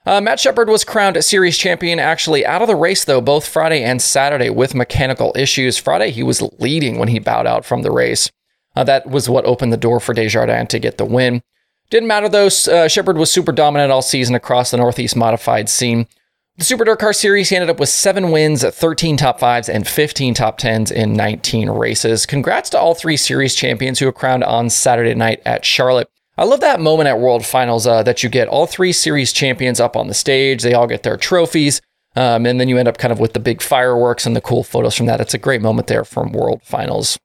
Uh, 0.07 0.21
Matt 0.21 0.39
Sheppard 0.39 0.69
was 0.69 0.85
crowned 0.85 1.21
series 1.21 1.57
champion 1.57 1.99
actually 1.99 2.45
out 2.45 2.61
of 2.61 2.69
the 2.69 2.77
race, 2.77 3.03
though, 3.03 3.19
both 3.19 3.45
Friday 3.45 3.83
and 3.83 4.01
Saturday 4.01 4.49
with 4.49 4.73
mechanical 4.73 5.33
issues. 5.35 5.77
Friday, 5.77 6.11
he 6.11 6.23
was 6.23 6.41
leading 6.59 6.97
when 6.97 7.09
he 7.09 7.19
bowed 7.19 7.45
out 7.45 7.65
from 7.65 7.81
the 7.81 7.91
race. 7.91 8.31
Uh, 8.73 8.85
that 8.85 9.09
was 9.09 9.27
what 9.27 9.43
opened 9.43 9.73
the 9.73 9.77
door 9.77 9.99
for 9.99 10.13
Desjardins 10.13 10.69
to 10.69 10.79
get 10.79 10.97
the 10.97 11.03
win. 11.03 11.41
Didn't 11.89 12.07
matter, 12.07 12.29
though. 12.29 12.45
Uh, 12.45 12.87
Sheppard 12.87 13.17
was 13.17 13.29
super 13.29 13.51
dominant 13.51 13.91
all 13.91 14.01
season 14.01 14.33
across 14.33 14.71
the 14.71 14.77
Northeast 14.77 15.17
modified 15.17 15.67
scene. 15.67 16.07
The 16.55 16.63
Super 16.63 16.85
Dirt 16.85 16.99
Car 16.99 17.11
Series, 17.11 17.49
he 17.49 17.57
ended 17.57 17.69
up 17.69 17.79
with 17.79 17.89
seven 17.89 18.31
wins, 18.31 18.63
13 18.63 19.17
top 19.17 19.41
fives, 19.41 19.67
and 19.67 19.85
15 19.85 20.33
top 20.35 20.57
tens 20.57 20.89
in 20.89 21.17
19 21.17 21.69
races. 21.69 22.25
Congrats 22.25 22.69
to 22.69 22.79
all 22.79 22.95
three 22.95 23.17
series 23.17 23.55
champions 23.55 23.99
who 23.99 24.05
were 24.05 24.13
crowned 24.13 24.45
on 24.45 24.69
Saturday 24.69 25.15
night 25.15 25.41
at 25.45 25.65
Charlotte. 25.65 26.09
I 26.39 26.43
love 26.43 26.59
that 26.59 26.79
moment 26.79 27.07
at 27.07 27.19
World 27.19 27.45
Finals 27.45 27.87
uh, 27.87 28.03
that 28.03 28.21
you 28.21 28.29
get 28.29 28.47
all 28.47 28.67
three 28.67 28.91
series 28.93 29.33
champions 29.33 29.79
up 29.79 29.95
on 29.95 30.07
the 30.07 30.13
stage. 30.13 30.61
They 30.61 30.75
all 30.75 30.85
get 30.85 31.01
their 31.01 31.17
trophies. 31.17 31.81
Um, 32.15 32.45
and 32.45 32.59
then 32.59 32.69
you 32.69 32.77
end 32.77 32.87
up 32.87 32.97
kind 32.97 33.11
of 33.11 33.19
with 33.19 33.33
the 33.33 33.39
big 33.39 33.61
fireworks 33.61 34.25
and 34.25 34.35
the 34.35 34.41
cool 34.41 34.63
photos 34.63 34.95
from 34.95 35.07
that. 35.07 35.19
It's 35.19 35.33
a 35.33 35.39
great 35.39 35.61
moment 35.61 35.87
there 35.87 36.03
from 36.03 36.31
World 36.31 36.61
Finals. 36.63 37.17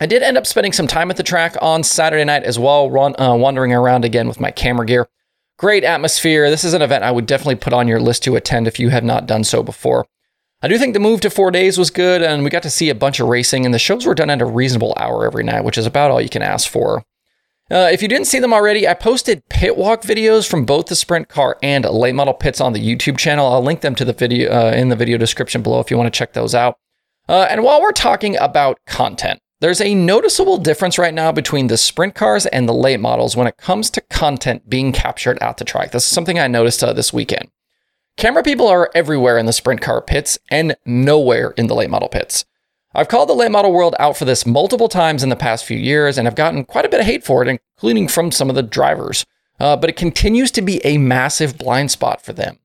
I 0.00 0.06
did 0.06 0.22
end 0.22 0.36
up 0.36 0.46
spending 0.46 0.72
some 0.72 0.86
time 0.86 1.10
at 1.10 1.16
the 1.16 1.22
track 1.22 1.56
on 1.60 1.82
Saturday 1.84 2.24
night 2.24 2.42
as 2.44 2.58
well, 2.58 2.90
run, 2.90 3.20
uh, 3.20 3.34
wandering 3.34 3.72
around 3.72 4.04
again 4.04 4.28
with 4.28 4.40
my 4.40 4.50
camera 4.50 4.86
gear. 4.86 5.08
Great 5.58 5.84
atmosphere. 5.84 6.48
This 6.48 6.64
is 6.64 6.74
an 6.74 6.82
event 6.82 7.04
I 7.04 7.10
would 7.10 7.26
definitely 7.26 7.56
put 7.56 7.72
on 7.72 7.86
your 7.86 8.00
list 8.00 8.24
to 8.24 8.34
attend 8.34 8.66
if 8.66 8.80
you 8.80 8.88
have 8.88 9.04
not 9.04 9.26
done 9.26 9.44
so 9.44 9.62
before. 9.62 10.06
I 10.62 10.68
do 10.68 10.78
think 10.78 10.94
the 10.94 11.00
move 11.00 11.20
to 11.20 11.30
four 11.30 11.50
days 11.50 11.78
was 11.78 11.90
good, 11.90 12.22
and 12.22 12.44
we 12.44 12.50
got 12.50 12.62
to 12.62 12.70
see 12.70 12.88
a 12.88 12.94
bunch 12.94 13.20
of 13.20 13.28
racing, 13.28 13.64
and 13.64 13.74
the 13.74 13.78
shows 13.78 14.06
were 14.06 14.14
done 14.14 14.30
at 14.30 14.42
a 14.42 14.46
reasonable 14.46 14.94
hour 14.96 15.26
every 15.26 15.44
night, 15.44 15.64
which 15.64 15.78
is 15.78 15.86
about 15.86 16.10
all 16.10 16.20
you 16.20 16.28
can 16.28 16.42
ask 16.42 16.68
for. 16.68 17.04
Uh, 17.70 17.88
if 17.92 18.02
you 18.02 18.08
didn't 18.08 18.26
see 18.26 18.40
them 18.40 18.52
already, 18.52 18.88
I 18.88 18.94
posted 18.94 19.48
pit 19.48 19.76
walk 19.76 20.02
videos 20.02 20.48
from 20.48 20.64
both 20.64 20.86
the 20.86 20.96
sprint 20.96 21.28
car 21.28 21.56
and 21.62 21.84
late 21.84 22.16
model 22.16 22.34
pits 22.34 22.60
on 22.60 22.72
the 22.72 22.80
YouTube 22.80 23.16
channel. 23.16 23.46
I'll 23.46 23.62
link 23.62 23.80
them 23.80 23.94
to 23.94 24.04
the 24.04 24.12
video 24.12 24.50
uh, 24.50 24.72
in 24.72 24.88
the 24.88 24.96
video 24.96 25.18
description 25.18 25.62
below 25.62 25.78
if 25.78 25.88
you 25.88 25.96
want 25.96 26.12
to 26.12 26.18
check 26.18 26.32
those 26.32 26.52
out. 26.52 26.78
Uh, 27.28 27.46
and 27.48 27.62
while 27.62 27.80
we're 27.80 27.92
talking 27.92 28.36
about 28.38 28.80
content, 28.86 29.40
there's 29.60 29.80
a 29.80 29.94
noticeable 29.94 30.58
difference 30.58 30.98
right 30.98 31.14
now 31.14 31.30
between 31.30 31.68
the 31.68 31.76
sprint 31.76 32.16
cars 32.16 32.44
and 32.46 32.68
the 32.68 32.74
late 32.74 32.98
models 32.98 33.36
when 33.36 33.46
it 33.46 33.56
comes 33.56 33.88
to 33.90 34.00
content 34.00 34.68
being 34.68 34.90
captured 34.90 35.38
at 35.40 35.58
the 35.58 35.64
track. 35.64 35.92
This 35.92 36.04
is 36.04 36.10
something 36.10 36.40
I 36.40 36.48
noticed 36.48 36.82
uh, 36.82 36.92
this 36.92 37.12
weekend. 37.12 37.50
Camera 38.16 38.42
people 38.42 38.66
are 38.66 38.90
everywhere 38.96 39.38
in 39.38 39.46
the 39.46 39.52
sprint 39.52 39.80
car 39.80 40.02
pits 40.02 40.38
and 40.50 40.76
nowhere 40.84 41.50
in 41.56 41.68
the 41.68 41.74
late 41.76 41.90
model 41.90 42.08
pits. 42.08 42.44
I've 42.92 43.08
called 43.08 43.28
the 43.28 43.34
late 43.34 43.52
model 43.52 43.72
world 43.72 43.94
out 44.00 44.16
for 44.16 44.24
this 44.24 44.44
multiple 44.44 44.88
times 44.88 45.22
in 45.22 45.28
the 45.28 45.36
past 45.36 45.64
few 45.64 45.78
years, 45.78 46.18
and 46.18 46.26
I've 46.26 46.34
gotten 46.34 46.64
quite 46.64 46.84
a 46.84 46.88
bit 46.88 47.00
of 47.00 47.06
hate 47.06 47.24
for 47.24 47.42
it, 47.42 47.48
including 47.48 48.08
from 48.08 48.32
some 48.32 48.48
of 48.48 48.56
the 48.56 48.62
drivers. 48.62 49.24
Uh, 49.60 49.76
but 49.76 49.90
it 49.90 49.96
continues 49.96 50.50
to 50.52 50.62
be 50.62 50.84
a 50.84 50.98
massive 50.98 51.56
blind 51.56 51.90
spot 51.90 52.20
for 52.20 52.32
them. 52.32 52.58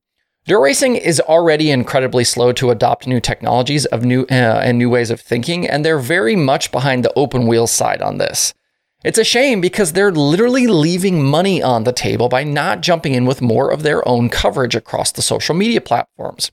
Dirt 0.45 0.61
racing 0.61 0.95
is 0.95 1.19
already 1.19 1.69
incredibly 1.69 2.23
slow 2.23 2.51
to 2.53 2.71
adopt 2.71 3.07
new 3.07 3.19
technologies 3.19 3.85
of 3.85 4.03
new 4.03 4.23
uh, 4.23 4.61
and 4.63 4.77
new 4.77 4.89
ways 4.89 5.11
of 5.11 5.19
thinking, 5.19 5.67
and 5.67 5.83
they're 5.83 5.99
very 5.99 6.35
much 6.35 6.71
behind 6.71 7.03
the 7.03 7.13
open 7.15 7.45
wheel 7.45 7.67
side 7.67 8.01
on 8.01 8.17
this. 8.17 8.53
It's 9.03 9.19
a 9.19 9.23
shame 9.23 9.61
because 9.61 9.93
they're 9.93 10.11
literally 10.11 10.65
leaving 10.65 11.23
money 11.23 11.61
on 11.61 11.83
the 11.83 11.93
table 11.93 12.29
by 12.29 12.43
not 12.43 12.81
jumping 12.81 13.13
in 13.13 13.25
with 13.25 13.41
more 13.41 13.71
of 13.71 13.83
their 13.83 14.07
own 14.07 14.29
coverage 14.29 14.75
across 14.75 15.11
the 15.11 15.21
social 15.21 15.53
media 15.53 15.81
platforms. 15.81 16.51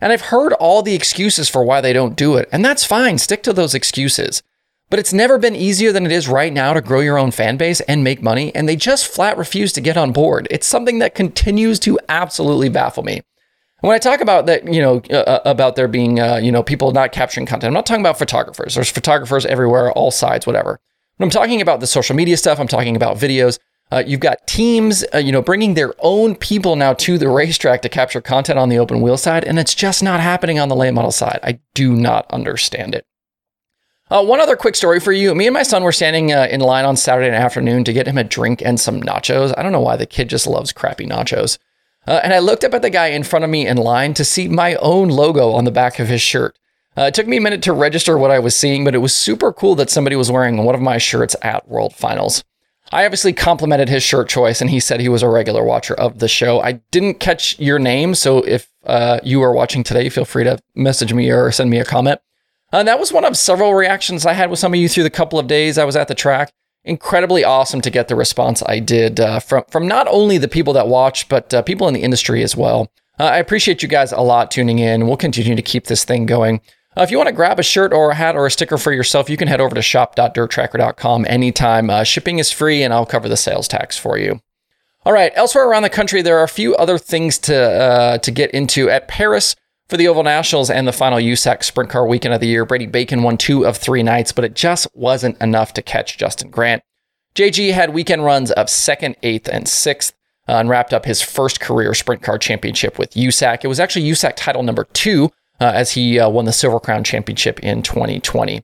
And 0.00 0.12
I've 0.12 0.22
heard 0.22 0.52
all 0.54 0.82
the 0.82 0.94
excuses 0.94 1.48
for 1.48 1.64
why 1.64 1.80
they 1.80 1.92
don't 1.92 2.16
do 2.16 2.36
it, 2.36 2.48
and 2.52 2.64
that's 2.64 2.84
fine, 2.84 3.18
stick 3.18 3.42
to 3.44 3.52
those 3.52 3.74
excuses. 3.74 4.42
But 4.90 4.98
it's 4.98 5.12
never 5.12 5.38
been 5.38 5.56
easier 5.56 5.92
than 5.92 6.04
it 6.04 6.12
is 6.12 6.28
right 6.28 6.52
now 6.52 6.72
to 6.74 6.80
grow 6.80 7.00
your 7.00 7.18
own 7.18 7.30
fan 7.30 7.56
base 7.56 7.80
and 7.82 8.04
make 8.04 8.22
money, 8.22 8.54
and 8.54 8.68
they 8.68 8.76
just 8.76 9.06
flat 9.06 9.38
refuse 9.38 9.72
to 9.72 9.80
get 9.80 9.96
on 9.96 10.12
board. 10.12 10.46
It's 10.50 10.66
something 10.66 10.98
that 10.98 11.14
continues 11.14 11.80
to 11.80 11.98
absolutely 12.08 12.68
baffle 12.68 13.02
me. 13.02 13.22
When 13.80 13.94
I 13.94 13.98
talk 13.98 14.20
about 14.20 14.46
that, 14.46 14.72
you 14.72 14.80
know, 14.80 15.02
uh, 15.10 15.16
uh, 15.16 15.40
about 15.44 15.76
there 15.76 15.88
being, 15.88 16.18
uh, 16.18 16.36
you 16.36 16.50
know, 16.50 16.62
people 16.62 16.92
not 16.92 17.12
capturing 17.12 17.46
content, 17.46 17.68
I'm 17.68 17.74
not 17.74 17.86
talking 17.86 18.02
about 18.02 18.18
photographers. 18.18 18.74
There's 18.74 18.90
photographers 18.90 19.44
everywhere, 19.46 19.92
all 19.92 20.10
sides, 20.10 20.46
whatever. 20.46 20.80
When 21.16 21.26
I'm 21.26 21.30
talking 21.30 21.60
about 21.60 21.80
the 21.80 21.86
social 21.86 22.16
media 22.16 22.36
stuff, 22.36 22.58
I'm 22.58 22.68
talking 22.68 22.96
about 22.96 23.18
videos. 23.18 23.58
Uh, 23.92 24.02
you've 24.06 24.20
got 24.20 24.46
teams, 24.46 25.04
uh, 25.14 25.18
you 25.18 25.30
know, 25.30 25.42
bringing 25.42 25.74
their 25.74 25.94
own 25.98 26.34
people 26.34 26.74
now 26.74 26.92
to 26.94 27.18
the 27.18 27.28
racetrack 27.28 27.82
to 27.82 27.88
capture 27.88 28.20
content 28.20 28.58
on 28.58 28.68
the 28.68 28.78
open 28.78 29.00
wheel 29.00 29.16
side, 29.16 29.44
and 29.44 29.58
it's 29.58 29.74
just 29.74 30.02
not 30.02 30.20
happening 30.20 30.58
on 30.58 30.68
the 30.68 30.76
late 30.76 30.92
model 30.92 31.12
side. 31.12 31.38
I 31.42 31.60
do 31.74 31.94
not 31.94 32.26
understand 32.30 32.94
it. 32.94 33.06
Uh, 34.10 34.24
one 34.24 34.40
other 34.40 34.56
quick 34.56 34.74
story 34.74 35.00
for 35.00 35.12
you. 35.12 35.34
Me 35.34 35.46
and 35.46 35.54
my 35.54 35.62
son 35.62 35.82
were 35.82 35.92
standing 35.92 36.32
uh, 36.32 36.46
in 36.50 36.60
line 36.60 36.84
on 36.84 36.96
Saturday 36.96 37.34
afternoon 37.34 37.84
to 37.84 37.92
get 37.92 38.06
him 38.06 38.18
a 38.18 38.24
drink 38.24 38.62
and 38.62 38.78
some 38.78 39.00
nachos. 39.00 39.54
I 39.56 39.62
don't 39.62 39.72
know 39.72 39.80
why 39.80 39.96
the 39.96 40.06
kid 40.06 40.28
just 40.28 40.46
loves 40.46 40.72
crappy 40.72 41.06
nachos. 41.06 41.58
Uh, 42.06 42.20
and 42.22 42.34
I 42.34 42.38
looked 42.38 42.64
up 42.64 42.74
at 42.74 42.82
the 42.82 42.90
guy 42.90 43.08
in 43.08 43.22
front 43.22 43.44
of 43.44 43.50
me 43.50 43.66
in 43.66 43.78
line 43.78 44.12
to 44.14 44.24
see 44.24 44.46
my 44.46 44.74
own 44.76 45.08
logo 45.08 45.52
on 45.52 45.64
the 45.64 45.70
back 45.70 45.98
of 45.98 46.08
his 46.08 46.20
shirt. 46.20 46.58
Uh, 46.96 47.02
it 47.02 47.14
took 47.14 47.26
me 47.26 47.38
a 47.38 47.40
minute 47.40 47.62
to 47.62 47.72
register 47.72 48.18
what 48.18 48.30
I 48.30 48.38
was 48.38 48.54
seeing, 48.54 48.84
but 48.84 48.94
it 48.94 48.98
was 48.98 49.14
super 49.14 49.52
cool 49.52 49.74
that 49.76 49.90
somebody 49.90 50.16
was 50.16 50.30
wearing 50.30 50.58
one 50.58 50.74
of 50.74 50.80
my 50.82 50.98
shirts 50.98 51.34
at 51.42 51.66
World 51.66 51.94
Finals. 51.94 52.44
I 52.92 53.04
obviously 53.04 53.32
complimented 53.32 53.88
his 53.88 54.02
shirt 54.02 54.28
choice, 54.28 54.60
and 54.60 54.70
he 54.70 54.78
said 54.78 55.00
he 55.00 55.08
was 55.08 55.22
a 55.22 55.28
regular 55.28 55.64
watcher 55.64 55.94
of 55.94 56.18
the 56.18 56.28
show. 56.28 56.60
I 56.60 56.72
didn't 56.90 57.20
catch 57.20 57.58
your 57.58 57.78
name, 57.78 58.14
so 58.14 58.38
if 58.38 58.68
uh, 58.84 59.20
you 59.22 59.42
are 59.42 59.52
watching 59.52 59.82
today, 59.82 60.08
feel 60.08 60.24
free 60.24 60.44
to 60.44 60.58
message 60.74 61.12
me 61.12 61.30
or 61.30 61.50
send 61.50 61.70
me 61.70 61.78
a 61.78 61.84
comment. 61.84 62.20
Uh, 62.72 62.82
that 62.82 62.98
was 62.98 63.12
one 63.12 63.24
of 63.24 63.36
several 63.36 63.74
reactions 63.74 64.26
I 64.26 64.32
had 64.32 64.50
with 64.50 64.58
some 64.58 64.74
of 64.74 64.80
you 64.80 64.88
through 64.88 65.04
the 65.04 65.10
couple 65.10 65.38
of 65.38 65.46
days 65.46 65.78
I 65.78 65.84
was 65.84 65.96
at 65.96 66.08
the 66.08 66.14
track. 66.14 66.52
Incredibly 66.84 67.44
awesome 67.44 67.80
to 67.80 67.90
get 67.90 68.08
the 68.08 68.16
response 68.16 68.62
I 68.66 68.78
did 68.78 69.18
uh, 69.18 69.40
from 69.40 69.64
from 69.70 69.88
not 69.88 70.06
only 70.08 70.36
the 70.36 70.48
people 70.48 70.74
that 70.74 70.86
watch, 70.86 71.28
but 71.28 71.54
uh, 71.54 71.62
people 71.62 71.88
in 71.88 71.94
the 71.94 72.02
industry 72.02 72.42
as 72.42 72.56
well. 72.56 72.90
Uh, 73.18 73.24
I 73.24 73.38
appreciate 73.38 73.82
you 73.82 73.88
guys 73.88 74.12
a 74.12 74.20
lot 74.20 74.50
tuning 74.50 74.80
in. 74.80 75.06
We'll 75.06 75.16
continue 75.16 75.54
to 75.54 75.62
keep 75.62 75.86
this 75.86 76.04
thing 76.04 76.26
going. 76.26 76.60
Uh, 76.96 77.02
if 77.02 77.10
you 77.10 77.16
want 77.16 77.28
to 77.28 77.34
grab 77.34 77.58
a 77.58 77.62
shirt 77.62 77.92
or 77.92 78.10
a 78.10 78.14
hat 78.14 78.36
or 78.36 78.46
a 78.46 78.50
sticker 78.50 78.78
for 78.78 78.92
yourself, 78.92 79.28
you 79.28 79.36
can 79.36 79.48
head 79.48 79.60
over 79.60 79.74
to 79.74 79.82
shop.dirttracker.com 79.82 81.26
anytime. 81.28 81.90
Uh, 81.90 82.04
shipping 82.04 82.38
is 82.38 82.52
free, 82.52 82.82
and 82.82 82.94
I'll 82.94 83.06
cover 83.06 83.28
the 83.28 83.36
sales 83.36 83.66
tax 83.66 83.98
for 83.98 84.16
you. 84.16 84.40
All 85.04 85.12
right, 85.12 85.32
elsewhere 85.34 85.68
around 85.68 85.82
the 85.82 85.90
country, 85.90 86.22
there 86.22 86.38
are 86.38 86.44
a 86.44 86.48
few 86.48 86.74
other 86.76 86.96
things 86.96 87.36
to 87.40 87.56
uh, 87.56 88.18
to 88.18 88.30
get 88.30 88.52
into. 88.52 88.88
At 88.88 89.08
Perris 89.08 89.54
for 89.88 89.96
the 89.96 90.08
Oval 90.08 90.22
Nationals 90.22 90.70
and 90.70 90.88
the 90.88 90.92
final 90.92 91.18
USAC 91.18 91.62
Sprint 91.62 91.90
Car 91.90 92.06
Weekend 92.06 92.32
of 92.32 92.40
the 92.40 92.46
year, 92.46 92.64
Brady 92.64 92.86
Bacon 92.86 93.22
won 93.22 93.36
two 93.36 93.66
of 93.66 93.76
three 93.76 94.02
nights, 94.02 94.32
but 94.32 94.44
it 94.44 94.54
just 94.54 94.86
wasn't 94.94 95.40
enough 95.42 95.74
to 95.74 95.82
catch 95.82 96.16
Justin 96.16 96.48
Grant. 96.48 96.82
JG 97.34 97.72
had 97.72 97.92
weekend 97.92 98.24
runs 98.24 98.50
of 98.52 98.70
second, 98.70 99.16
eighth, 99.22 99.48
and 99.48 99.68
sixth. 99.68 100.14
Uh, 100.46 100.56
and 100.56 100.68
wrapped 100.68 100.92
up 100.92 101.06
his 101.06 101.22
first 101.22 101.58
career 101.58 101.94
sprint 101.94 102.20
car 102.20 102.36
championship 102.36 102.98
with 102.98 103.14
USAC. 103.14 103.64
It 103.64 103.68
was 103.68 103.80
actually 103.80 104.04
USAC 104.10 104.34
title 104.36 104.62
number 104.62 104.84
two 104.92 105.32
uh, 105.60 105.72
as 105.74 105.92
he 105.92 106.18
uh, 106.18 106.28
won 106.28 106.44
the 106.44 106.52
Silver 106.52 106.80
Crown 106.80 107.04
Championship 107.04 107.60
in 107.60 107.82
2020. 107.82 108.62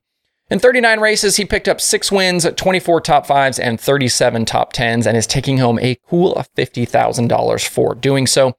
In 0.51 0.59
39 0.59 0.99
races, 0.99 1.37
he 1.37 1.45
picked 1.45 1.69
up 1.69 1.81
six 1.81 2.11
wins, 2.11 2.45
24 2.57 3.01
top 3.03 3.27
fives, 3.27 3.59
and 3.59 3.81
37 3.81 4.45
top 4.45 4.73
tens, 4.73 5.07
and 5.07 5.17
is 5.17 5.27
taking 5.27 5.59
home 5.59 5.79
a 5.79 5.97
cool 6.09 6.35
$50,000 6.57 7.69
for 7.69 7.95
doing 7.95 8.27
so. 8.27 8.57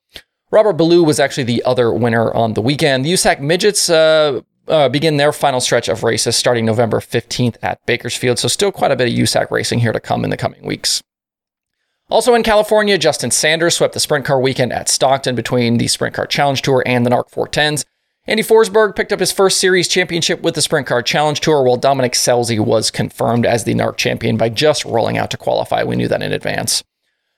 Robert 0.52 0.74
Ballou 0.74 1.04
was 1.04 1.20
actually 1.20 1.44
the 1.44 1.64
other 1.64 1.92
winner 1.92 2.34
on 2.34 2.54
the 2.54 2.62
weekend. 2.62 3.04
The 3.04 3.14
USAC 3.14 3.42
Midgets 3.42 3.90
uh, 3.90 4.42
uh, 4.70 4.88
begin 4.88 5.18
their 5.18 5.34
final 5.34 5.60
stretch 5.60 5.90
of 5.90 6.04
races 6.04 6.36
starting 6.36 6.66
November 6.66 7.00
15th 7.00 7.58
at 7.62 7.86
Bakersfield, 7.86 8.40
so 8.40 8.48
still 8.48 8.72
quite 8.72 8.92
a 8.92 8.96
bit 8.96 9.10
of 9.10 9.14
USAC 9.14 9.52
racing 9.52 9.80
here 9.80 9.92
to 9.92 10.00
come 10.00 10.24
in 10.24 10.30
the 10.30 10.38
coming 10.38 10.66
weeks. 10.66 11.04
Also 12.10 12.34
in 12.34 12.44
California, 12.44 12.98
Justin 12.98 13.32
Sanders 13.32 13.78
swept 13.78 13.94
the 13.94 14.00
sprint 14.00 14.26
car 14.26 14.40
weekend 14.40 14.74
at 14.74 14.90
Stockton 14.90 15.36
between 15.36 15.78
the 15.78 15.88
Sprint 15.88 16.14
Car 16.16 16.28
Challenge 16.28 16.62
Tour 16.62 16.84
and 16.86 17.06
the 17.06 17.10
NARC 17.10 17.32
410s. 17.32 17.86
Andy 18.28 18.44
Forsberg 18.44 18.96
picked 18.96 19.12
up 19.12 19.20
his 19.20 19.32
first 19.32 19.60
series 19.60 19.88
championship 19.88 20.42
with 20.42 20.54
the 20.54 20.62
Sprint 20.62 20.86
Car 20.86 21.02
Challenge 21.02 21.40
Tour, 21.40 21.64
while 21.64 21.76
Dominic 21.76 22.14
Scelzi 22.14 22.60
was 22.60 22.92
confirmed 22.92 23.48
as 23.48 23.64
the 23.64 23.74
NARC 23.74 23.98
champion 23.98 24.38
by 24.38 24.48
just 24.48 24.86
rolling 24.86 25.18
out 25.18 25.32
to 25.32 25.38
qualify. 25.38 25.84
We 25.84 25.96
knew 25.96 26.08
that 26.08 26.22
in 26.22 26.32
advance. 26.32 26.84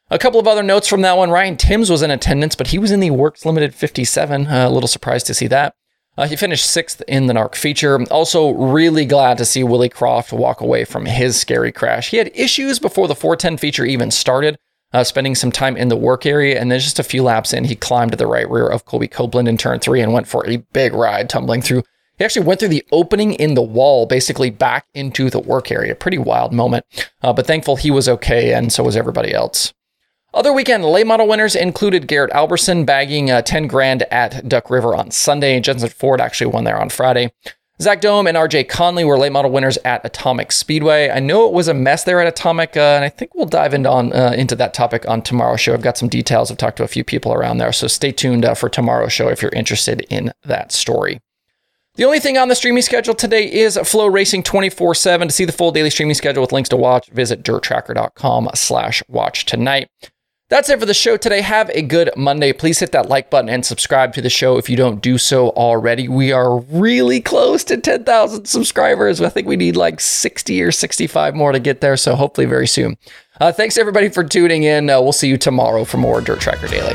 A 0.10 0.20
couple 0.20 0.42
of 0.42 0.48
other 0.48 0.62
notes 0.62 0.90
from 0.90 1.00
that 1.02 1.16
one. 1.16 1.30
Ryan 1.30 1.56
Timms 1.56 1.90
was 1.90 2.02
in 2.02 2.12
attendance, 2.12 2.56
but 2.56 2.68
he 2.68 2.80
was 2.80 2.92
in 2.92 3.00
the 3.00 3.12
Works 3.12 3.46
Limited 3.46 3.74
57. 3.74 4.46
Uh, 4.46 4.68
a 4.68 4.70
little 4.70 4.90
surprised 4.90 5.26
to 5.28 5.34
see 5.34 5.48
that. 5.48 5.74
Uh, 6.18 6.28
he 6.28 6.36
finished 6.36 6.70
sixth 6.70 7.02
in 7.08 7.28
the 7.28 7.34
NARC 7.34 7.56
feature. 7.56 8.04
Also, 8.12 8.50
really 8.50 9.06
glad 9.06 9.38
to 9.38 9.46
see 9.46 9.64
Willie 9.64 9.88
Croft 9.88 10.34
walk 10.34 10.60
away 10.60 10.84
from 10.84 11.06
his 11.06 11.40
scary 11.40 11.72
crash. 11.72 12.10
He 12.10 12.18
had 12.18 12.30
issues 12.36 12.78
before 12.78 13.08
the 13.08 13.16
410 13.16 13.58
feature 13.58 13.86
even 13.86 14.12
started, 14.12 14.58
uh, 14.94 15.04
spending 15.04 15.36
some 15.36 15.52
time 15.52 15.76
in 15.76 15.88
the 15.88 15.96
work 15.96 16.26
area. 16.26 16.60
And 16.60 16.72
then 16.72 16.80
just 16.80 17.00
a 17.00 17.04
few 17.04 17.24
laps 17.24 17.52
in, 17.54 17.66
he 17.66 17.76
climbed 17.76 18.12
to 18.12 18.18
the 18.18 18.28
right 18.28 18.50
rear 18.50 18.68
of 18.68 18.86
Colby 18.86 19.08
Copeland 19.08 19.48
in 19.48 19.58
turn 19.58 19.80
three 19.80 20.02
and 20.02 20.14
went 20.14 20.28
for 20.28 20.48
a 20.48 20.58
big 20.58 20.94
ride, 20.94 21.30
tumbling 21.30 21.62
through. 21.62 21.84
He 22.18 22.24
actually 22.24 22.46
went 22.46 22.60
through 22.60 22.70
the 22.70 22.86
opening 22.92 23.34
in 23.34 23.56
the 23.56 23.62
wall, 23.62 24.06
basically 24.06 24.52
back 24.52 24.86
into 24.94 25.32
the 25.32 25.40
work 25.40 25.72
area. 25.72 25.96
Pretty 25.96 26.20
wild 26.20 26.54
moment. 26.54 26.86
Uh, 27.24 27.34
but 27.34 27.48
thankful 27.48 27.76
he 27.76 27.90
was 27.90 28.08
okay, 28.08 28.54
and 28.54 28.72
so 28.72 28.84
was 28.84 28.96
everybody 28.96 29.34
else. 29.34 29.74
Other 30.34 30.54
weekend 30.54 30.84
late 30.84 31.06
model 31.06 31.28
winners 31.28 31.56
included 31.56 32.08
Garrett 32.08 32.32
Alberson 32.32 32.86
bagging 32.86 33.30
uh, 33.30 33.44
10 33.44 33.68
grand 33.68 34.04
at 34.12 34.48
Duck 34.48 34.70
River 34.70 34.96
on 34.96 35.12
Sunday. 35.12 35.60
Jensen 35.60 35.90
Ford 35.90 36.20
actually 36.20 36.48
won 36.48 36.64
there 36.64 36.80
on 36.80 36.90
Friday. 36.90 37.32
Zach 37.82 38.02
Dohm 38.02 38.28
and 38.28 38.38
RJ 38.38 38.70
Conley 38.70 39.04
were 39.04 39.18
late 39.18 39.32
model 39.32 39.52
winners 39.52 39.78
at 39.84 40.06
Atomic 40.06 40.52
Speedway. 40.52 41.10
I 41.10 41.20
know 41.20 41.48
it 41.48 41.54
was 41.54 41.68
a 41.68 41.74
mess 41.74 42.04
there 42.04 42.22
at 42.22 42.28
Atomic, 42.28 42.78
uh, 42.78 42.80
and 42.80 43.04
I 43.04 43.10
think 43.10 43.34
we'll 43.34 43.48
dive 43.48 43.74
into, 43.74 43.90
on, 43.90 44.14
uh, 44.14 44.34
into 44.38 44.56
that 44.58 44.76
topic 44.76 45.08
on 45.10 45.24
tomorrow's 45.24 45.60
show. 45.60 45.74
I've 45.74 45.82
got 45.82 45.98
some 45.98 46.08
details. 46.08 46.52
I've 46.52 46.58
talked 46.58 46.78
to 46.78 46.84
a 46.84 46.88
few 46.88 47.04
people 47.04 47.34
around 47.34 47.58
there, 47.58 47.74
so 47.74 47.88
stay 47.88 48.12
tuned 48.12 48.46
uh, 48.46 48.54
for 48.54 48.70
tomorrow's 48.70 49.12
show 49.12 49.28
if 49.28 49.42
you're 49.42 49.52
interested 49.52 50.02
in 50.10 50.32
that 50.44 50.72
story. 50.72 51.20
The 51.96 52.06
only 52.06 52.20
thing 52.20 52.38
on 52.38 52.48
the 52.48 52.56
streaming 52.56 52.84
schedule 52.84 53.16
today 53.16 53.52
is 53.52 53.76
FloRacing 53.78 54.44
24-7. 54.44 55.28
To 55.28 55.32
see 55.32 55.46
the 55.46 55.52
full 55.52 55.72
daily 55.72 55.90
streaming 55.90 56.16
schedule 56.16 56.42
with 56.42 56.52
links 56.52 56.70
to 56.70 56.78
watch, 56.78 57.10
visit 57.10 57.44
dirttracker.com 57.44 58.50
slash 58.56 59.04
watch 59.08 59.46
tonight. 59.46 59.90
That's 60.54 60.70
it 60.70 60.80
for 60.80 60.86
the 60.86 60.94
show 60.94 61.18
today. 61.18 61.42
Have 61.42 61.72
a 61.72 61.82
good 61.82 62.12
Monday. 62.16 62.54
Please 62.54 62.78
hit 62.78 62.92
that 62.92 63.10
like 63.10 63.32
button 63.32 63.50
and 63.50 63.66
subscribe 63.66 64.14
to 64.14 64.22
the 64.22 64.30
show 64.30 64.60
if 64.60 64.70
you 64.70 64.78
don't 64.78 65.02
do 65.02 65.18
so 65.18 65.50
already. 65.50 66.08
We 66.08 66.32
are 66.32 66.60
really 66.60 67.22
close 67.22 67.64
to 67.64 67.78
10,000 67.78 68.46
subscribers. 68.46 69.20
I 69.20 69.30
think 69.30 69.48
we 69.48 69.56
need 69.56 69.76
like 69.76 70.00
60 70.00 70.62
or 70.62 70.72
65 70.72 71.34
more 71.34 71.54
to 71.54 71.60
get 71.60 71.82
there. 71.82 71.98
So 71.98 72.14
hopefully 72.14 72.46
very 72.46 72.68
soon. 72.68 72.98
Uh, 73.42 73.52
thanks 73.52 73.80
everybody 73.80 74.10
for 74.10 74.24
tuning 74.24 74.62
in. 74.62 74.92
Uh, 74.92 75.02
we'll 75.02 75.12
see 75.12 75.28
you 75.28 75.40
tomorrow 75.40 75.86
for 75.86 75.98
more 75.98 76.22
Dirt 76.22 76.42
Tracker 76.42 76.68
Daily. 76.68 76.94